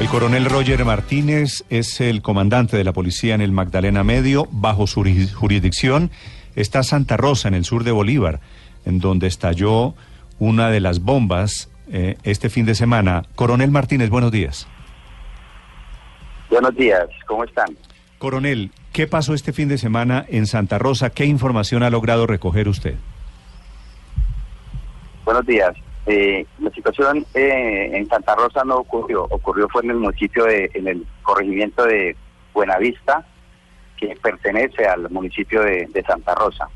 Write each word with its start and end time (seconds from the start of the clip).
El 0.00 0.08
coronel 0.08 0.44
Roger 0.46 0.84
Martínez 0.84 1.64
es 1.70 2.00
el 2.00 2.20
comandante 2.20 2.76
de 2.76 2.82
la 2.82 2.92
policía 2.92 3.34
en 3.34 3.40
el 3.40 3.52
Magdalena 3.52 4.02
Medio. 4.02 4.48
Bajo 4.50 4.88
su 4.88 5.04
jurisdicción 5.34 6.10
está 6.56 6.82
Santa 6.82 7.16
Rosa, 7.16 7.46
en 7.46 7.54
el 7.54 7.64
sur 7.64 7.84
de 7.84 7.92
Bolívar, 7.92 8.40
en 8.84 8.98
donde 8.98 9.28
estalló 9.28 9.94
una 10.40 10.68
de 10.70 10.80
las 10.80 10.98
bombas 11.00 11.70
eh, 11.90 12.16
este 12.24 12.50
fin 12.50 12.66
de 12.66 12.74
semana. 12.74 13.22
Coronel 13.36 13.70
Martínez, 13.70 14.10
buenos 14.10 14.32
días. 14.32 14.66
Buenos 16.50 16.74
días, 16.74 17.06
¿cómo 17.26 17.44
están? 17.44 17.68
Coronel, 18.18 18.72
¿qué 18.92 19.06
pasó 19.06 19.32
este 19.32 19.52
fin 19.52 19.68
de 19.68 19.78
semana 19.78 20.26
en 20.28 20.46
Santa 20.46 20.78
Rosa? 20.78 21.10
¿Qué 21.10 21.24
información 21.24 21.84
ha 21.84 21.90
logrado 21.90 22.26
recoger 22.26 22.68
usted? 22.68 22.96
Buenos 25.24 25.46
días. 25.46 25.74
Eh, 26.06 26.46
la 26.58 26.70
situación 26.70 27.24
eh, 27.32 27.90
en 27.94 28.06
Santa 28.08 28.34
Rosa 28.34 28.62
no 28.64 28.76
ocurrió, 28.76 29.24
ocurrió 29.24 29.68
fue 29.68 29.82
en 29.82 29.90
el 29.90 29.96
municipio 29.96 30.44
de, 30.44 30.70
en 30.74 30.86
el 30.86 31.06
corregimiento 31.22 31.84
de 31.84 32.14
Buenavista, 32.52 33.24
que 33.96 34.14
pertenece 34.22 34.86
al 34.86 35.08
municipio 35.10 35.62
de, 35.62 36.04
Santa 36.06 36.34
Rosa. 36.34 36.68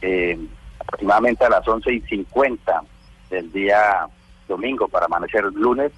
Eh, 0.00 0.38
aproximadamente 0.78 1.44
a 1.44 1.50
las 1.50 1.68
11 1.68 1.92
y 1.92 2.00
50 2.00 2.82
del 3.28 3.52
día 3.52 4.06
domingo 4.48 4.88
para 4.88 5.06
amanecer 5.06 5.44
lunes, 5.52 5.92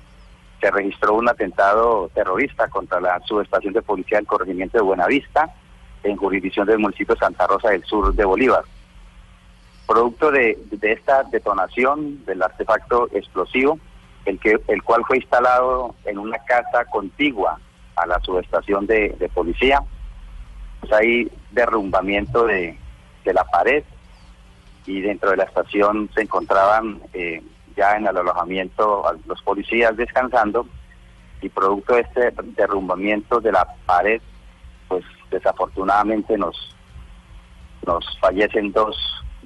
se 0.60 0.70
registró 0.70 1.14
un 1.14 1.28
atentado 1.28 2.10
terrorista 2.14 2.68
contra 2.68 3.00
la 3.00 3.20
subestación 3.20 3.72
de 3.72 3.82
policía 3.82 4.18
del 4.18 4.26
corregimiento 4.26 4.78
de 4.78 4.84
Buenavista, 4.84 5.48
en 6.02 6.16
jurisdicción 6.16 6.66
del 6.66 6.78
municipio 6.78 7.14
de 7.14 7.20
Santa 7.20 7.46
Rosa 7.46 7.70
del 7.70 7.84
Sur 7.84 8.14
de 8.14 8.24
Bolívar. 8.24 8.64
Producto 9.92 10.30
de, 10.30 10.56
esta 10.80 11.22
detonación 11.24 12.24
del 12.24 12.42
artefacto 12.42 13.10
explosivo, 13.12 13.78
el, 14.24 14.40
que, 14.40 14.58
el 14.68 14.82
cual 14.82 15.04
fue 15.06 15.18
instalado 15.18 15.94
en 16.06 16.16
una 16.16 16.38
casa 16.38 16.86
contigua 16.86 17.60
a 17.96 18.06
la 18.06 18.18
subestación 18.20 18.86
de, 18.86 19.30
policía, 19.34 19.82
pues 20.80 20.94
hay 20.94 21.30
derrumbamiento 21.50 22.46
de, 22.46 22.78
la 23.26 23.44
pared 23.44 23.84
y 24.86 25.02
dentro 25.02 25.30
de 25.32 25.36
la 25.36 25.44
estación 25.44 26.08
se 26.14 26.22
encontraban 26.22 27.02
eh, 27.12 27.42
ya 27.76 27.94
en 27.98 28.06
el 28.06 28.16
alojamiento 28.16 29.04
los 29.26 29.42
policías 29.42 29.94
descansando 29.94 30.66
y 31.42 31.50
producto 31.50 31.96
de 31.96 32.00
este 32.00 32.32
derrumbamiento 32.56 33.42
de 33.42 33.52
la 33.52 33.68
pared, 33.84 34.22
pues 34.88 35.04
desafortunadamente 35.30 36.38
nos, 36.38 36.74
nos 37.86 38.06
fallecen 38.20 38.72
dos 38.72 38.96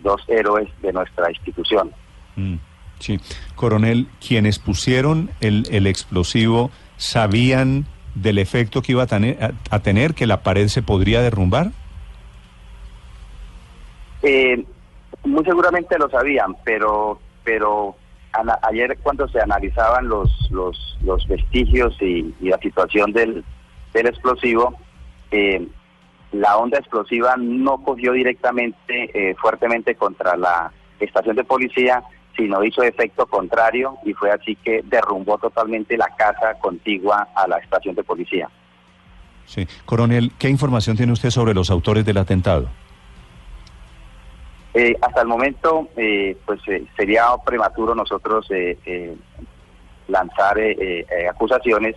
dos 0.03 0.23
héroes 0.29 0.69
de 0.83 0.93
nuestra 0.93 1.31
institución. 1.31 1.93
Mm, 2.37 2.57
sí, 2.99 3.19
coronel, 3.55 4.09
quienes 4.27 4.59
pusieron 4.59 5.31
el, 5.41 5.65
el 5.71 5.87
explosivo 5.87 6.71
sabían 6.97 7.87
del 8.15 8.39
efecto 8.39 8.83
que 8.83 8.93
iba 8.93 9.03
a 9.05 9.07
tener, 9.07 9.55
a, 9.71 9.79
tener, 9.81 10.15
que 10.15 10.27
la 10.27 10.43
pared 10.43 10.69
se 10.69 10.83
podría 10.83 11.21
derrumbar. 11.21 11.71
Eh, 14.23 14.65
muy 15.25 15.45
seguramente 15.45 15.99
lo 15.99 16.09
sabían, 16.09 16.57
pero 16.65 17.21
pero 17.45 17.95
ayer 18.63 18.99
cuando 19.03 19.29
se 19.29 19.41
analizaban 19.41 20.09
los 20.09 20.31
los, 20.51 20.99
los 21.03 21.27
vestigios 21.29 21.97
y, 22.01 22.35
la 22.41 22.59
situación 22.59 23.13
del, 23.13 23.45
del 23.93 24.07
explosivo, 24.07 24.75
eh, 25.31 25.67
la 26.41 26.57
onda 26.57 26.79
explosiva 26.79 27.37
no 27.37 27.79
cogió 27.83 28.13
directamente 28.13 29.11
eh, 29.15 29.35
fuertemente 29.37 29.95
contra 29.95 30.37
la 30.37 30.73
estación 31.01 31.37
de 31.37 31.45
policía, 31.45 32.03
sino 32.37 32.63
hizo 32.65 32.83
efecto 32.83 33.27
contrario 33.27 33.97
y 34.05 34.13
fue 34.13 34.31
así 34.31 34.57
que 34.57 34.83
derrumbó 34.85 35.39
totalmente 35.39 35.97
la 35.97 36.09
casa 36.17 36.55
contigua 36.61 37.29
a 37.35 37.47
la 37.49 37.59
estación 37.59 37.95
de 37.95 38.05
policía. 38.05 38.49
Sí, 39.47 39.67
coronel, 39.85 40.33
¿qué 40.39 40.49
información 40.49 40.97
tiene 40.97 41.13
usted 41.13 41.31
sobre 41.31 41.55
los 41.55 41.71
autores 41.71 42.05
del 42.05 42.19
atentado? 42.19 42.69
Eh, 44.75 44.95
hasta 45.01 45.23
el 45.23 45.29
momento, 45.29 45.89
eh, 45.97 46.37
pues 46.45 46.61
sería 46.97 47.25
prematuro 47.45 47.95
nosotros 47.95 48.47
lanzar 50.09 50.59
acusaciones 51.31 51.97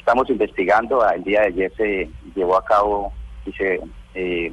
estamos 0.00 0.28
investigando. 0.28 1.08
El 1.08 1.22
día 1.22 1.42
de 1.42 1.46
ayer 1.46 1.72
se 1.76 2.10
llevó 2.34 2.56
a 2.56 2.64
cabo 2.64 3.12
y 3.46 3.52
se 3.52 3.80
eh, 4.14 4.52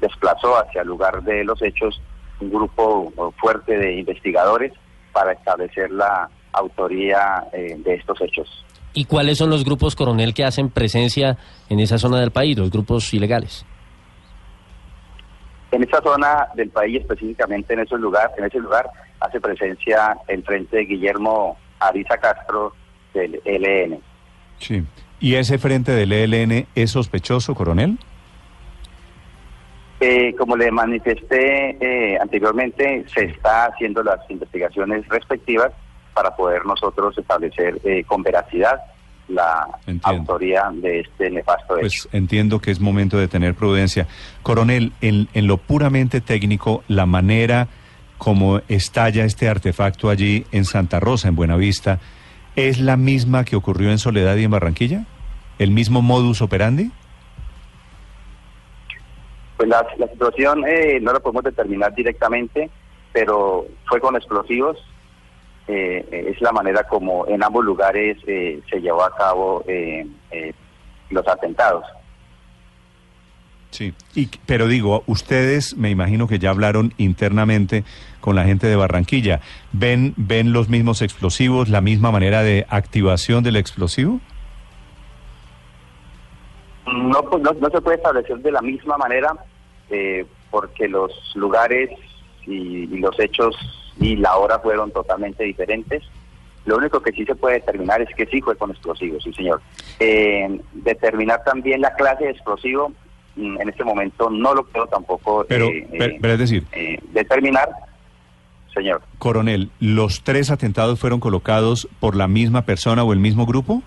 desplazó 0.00 0.56
hacia 0.56 0.82
el 0.82 0.88
lugar 0.88 1.22
de 1.22 1.44
los 1.44 1.60
hechos 1.62 2.00
un 2.40 2.50
grupo 2.50 3.12
fuerte 3.40 3.76
de 3.76 3.94
investigadores 3.94 4.72
para 5.12 5.32
establecer 5.32 5.90
la 5.90 6.30
autoría 6.52 7.44
eh, 7.52 7.74
de 7.78 7.94
estos 7.94 8.20
hechos. 8.20 8.64
¿Y 8.94 9.04
cuáles 9.04 9.38
son 9.38 9.50
los 9.50 9.64
grupos, 9.64 9.94
coronel, 9.94 10.34
que 10.34 10.44
hacen 10.44 10.70
presencia 10.70 11.36
en 11.68 11.80
esa 11.80 11.98
zona 11.98 12.20
del 12.20 12.30
país, 12.30 12.56
los 12.56 12.70
grupos 12.70 13.12
ilegales? 13.12 13.66
En 15.70 15.82
esa 15.82 16.00
zona 16.00 16.48
del 16.54 16.70
país, 16.70 17.00
específicamente 17.00 17.74
en 17.74 17.80
ese 17.80 17.98
lugar, 17.98 18.30
en 18.38 18.44
ese 18.44 18.58
lugar 18.58 18.88
hace 19.20 19.40
presencia 19.40 20.16
el 20.28 20.42
frente 20.44 20.78
de 20.78 20.84
Guillermo 20.84 21.58
Ariza 21.80 22.16
Castro 22.16 22.72
del 23.12 23.40
ELN. 23.44 24.00
Sí. 24.58 24.84
¿Y 25.20 25.34
ese 25.34 25.58
frente 25.58 25.92
del 25.92 26.12
ELN 26.12 26.66
es 26.74 26.90
sospechoso, 26.90 27.54
coronel? 27.54 27.98
Eh, 30.00 30.32
como 30.38 30.56
le 30.56 30.70
manifesté 30.70 31.76
eh, 31.80 32.18
anteriormente, 32.20 33.04
se 33.12 33.24
está 33.24 33.66
haciendo 33.66 34.02
las 34.02 34.20
investigaciones 34.30 35.06
respectivas 35.08 35.72
para 36.14 36.36
poder 36.36 36.64
nosotros 36.64 37.18
establecer 37.18 37.80
eh, 37.84 38.04
con 38.04 38.22
veracidad 38.22 38.80
la 39.26 39.66
autoría 40.04 40.70
de 40.72 41.00
este 41.00 41.30
nefasto 41.30 41.74
hecho. 41.76 41.80
Pues 41.80 42.08
entiendo 42.12 42.60
que 42.60 42.70
es 42.70 42.80
momento 42.80 43.18
de 43.18 43.28
tener 43.28 43.54
prudencia. 43.54 44.06
Coronel, 44.42 44.92
en, 45.00 45.28
en 45.34 45.46
lo 45.46 45.58
puramente 45.58 46.20
técnico, 46.20 46.82
la 46.88 47.04
manera 47.04 47.68
como 48.18 48.60
estalla 48.68 49.24
este 49.24 49.48
artefacto 49.48 50.10
allí 50.10 50.46
en 50.52 50.64
Santa 50.64 50.98
Rosa, 50.98 51.28
en 51.28 51.36
Buenavista, 51.36 52.00
¿Es 52.58 52.80
la 52.80 52.96
misma 52.96 53.44
que 53.44 53.54
ocurrió 53.54 53.92
en 53.92 53.98
Soledad 53.98 54.34
y 54.34 54.42
en 54.42 54.50
Barranquilla? 54.50 55.04
¿El 55.60 55.70
mismo 55.70 56.02
modus 56.02 56.42
operandi? 56.42 56.90
Pues 59.56 59.68
la, 59.68 59.86
situación 60.10 60.64
eh, 60.66 60.98
no 61.00 61.12
la 61.12 61.20
podemos 61.20 61.44
determinar 61.44 61.94
directamente, 61.94 62.68
pero 63.12 63.64
fue 63.86 64.00
con 64.00 64.16
explosivos. 64.16 64.76
Eh, 65.68 66.32
es 66.34 66.40
la 66.40 66.50
manera 66.50 66.82
como 66.82 67.28
en 67.28 67.44
ambos 67.44 67.64
lugares 67.64 68.16
eh, 68.26 68.60
se 68.68 68.80
llevó 68.80 69.04
a 69.04 69.14
cabo 69.14 69.62
los 71.10 71.28
atentados. 71.28 71.84
Sí, 73.78 73.94
y, 74.16 74.28
pero 74.44 74.66
digo, 74.66 75.04
ustedes 75.06 75.76
me 75.76 75.88
imagino 75.88 76.26
que 76.26 76.40
ya 76.40 76.50
hablaron 76.50 76.94
internamente 76.98 77.84
con 78.20 78.34
la 78.34 78.42
gente 78.42 78.66
de 78.66 78.74
Barranquilla. 78.74 79.40
¿Ven, 79.70 80.14
ven 80.16 80.52
los 80.52 80.68
mismos 80.68 81.00
explosivos, 81.00 81.68
la 81.68 81.80
misma 81.80 82.10
manera 82.10 82.42
de 82.42 82.66
activación 82.70 83.44
del 83.44 83.54
explosivo? 83.54 84.18
No, 86.92 87.22
pues 87.22 87.40
no, 87.40 87.70
se 87.70 87.80
puede 87.80 87.98
establecer 87.98 88.38
de 88.38 88.50
la 88.50 88.62
misma 88.62 88.98
manera 88.98 89.32
eh, 89.90 90.26
porque 90.50 90.88
los 90.88 91.12
lugares 91.36 91.88
y, 92.48 92.88
los 92.98 93.16
hechos 93.20 93.54
y 94.00 94.16
la 94.16 94.38
hora 94.38 94.58
fueron 94.58 94.90
totalmente 94.90 95.44
diferentes. 95.44 96.02
Lo 96.64 96.78
único 96.78 97.00
que 97.00 97.12
sí 97.12 97.24
se 97.24 97.36
puede 97.36 97.60
determinar 97.60 98.02
es 98.02 98.12
que 98.16 98.26
sí 98.26 98.40
fue 98.40 98.56
con 98.56 98.72
explosivos, 98.72 99.22
sí 99.22 99.32
señor. 99.34 99.62
Eh, 100.00 100.60
determinar 100.72 101.44
también 101.44 101.80
la 101.80 101.94
clase 101.94 102.24
de 102.24 102.30
explosivo 102.32 102.92
en 103.38 103.68
este 103.68 103.84
momento 103.84 104.28
no 104.30 104.54
lo 104.54 104.64
puedo 104.64 104.86
tampoco 104.86 105.44
pero, 105.48 105.66
eh, 105.66 106.18
pero, 106.20 106.34
es 106.34 106.38
decir, 106.38 106.64
eh, 106.72 106.98
determinar, 107.12 107.68
señor. 108.74 109.02
Coronel, 109.18 109.70
¿los 109.80 110.22
tres 110.22 110.50
atentados 110.50 110.98
fueron 110.98 111.20
colocados 111.20 111.88
por 112.00 112.16
la 112.16 112.28
misma 112.28 112.62
persona 112.62 113.04
o 113.04 113.12
el 113.12 113.20
mismo 113.20 113.46
grupo? 113.46 113.82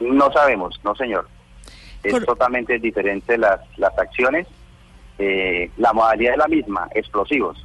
No 0.00 0.32
sabemos, 0.32 0.80
no 0.84 0.94
señor. 0.94 1.28
Es 2.02 2.24
totalmente 2.24 2.78
diferente 2.78 3.36
las, 3.36 3.60
las 3.76 3.96
acciones. 3.98 4.46
Eh, 5.18 5.70
la 5.76 5.92
modalidad 5.92 6.32
es 6.32 6.38
la 6.38 6.48
misma, 6.48 6.88
explosivos, 6.94 7.62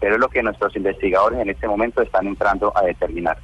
pero 0.00 0.14
es 0.14 0.20
lo 0.20 0.28
que 0.28 0.42
nuestros 0.42 0.74
investigadores 0.76 1.40
en 1.40 1.50
este 1.50 1.68
momento 1.68 2.00
están 2.00 2.26
entrando 2.26 2.72
a 2.74 2.82
determinar. 2.82 3.36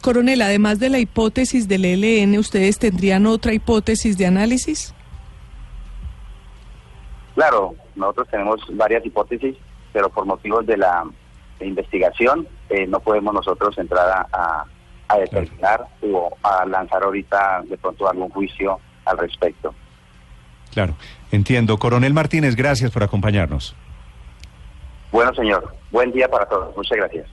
Coronel, 0.00 0.42
además 0.42 0.78
de 0.78 0.90
la 0.90 0.98
hipótesis 0.98 1.66
del 1.66 1.86
ELN, 1.86 2.38
¿ustedes 2.38 2.78
tendrían 2.78 3.26
otra 3.26 3.52
hipótesis 3.52 4.16
de 4.16 4.26
análisis? 4.26 4.94
Claro, 7.34 7.74
nosotros 7.96 8.28
tenemos 8.28 8.60
varias 8.70 9.04
hipótesis, 9.04 9.56
pero 9.92 10.08
por 10.08 10.24
motivos 10.24 10.66
de 10.66 10.76
la 10.76 11.04
investigación 11.60 12.46
eh, 12.68 12.86
no 12.86 13.00
podemos 13.00 13.34
nosotros 13.34 13.76
entrar 13.78 14.26
a, 14.32 14.64
determinar 15.18 15.86
o 16.02 16.36
a 16.42 16.66
lanzar 16.66 17.04
ahorita 17.04 17.62
de 17.66 17.78
pronto 17.78 18.08
algún 18.08 18.30
juicio 18.30 18.80
al 19.04 19.18
respecto. 19.18 19.72
Claro, 20.72 20.96
entiendo. 21.30 21.78
Coronel 21.78 22.12
Martínez, 22.12 22.56
gracias 22.56 22.90
por 22.90 23.04
acompañarnos. 23.04 23.76
Bueno, 25.12 25.32
señor. 25.34 25.72
Buen 25.92 26.10
día 26.10 26.28
para 26.28 26.46
todos. 26.46 26.76
Muchas 26.76 26.98
gracias. 26.98 27.28